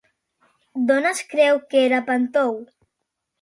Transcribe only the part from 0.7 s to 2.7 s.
D'on es creu que era Pàntou?